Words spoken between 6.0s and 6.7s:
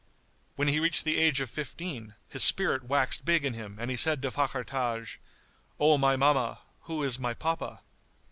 mamma,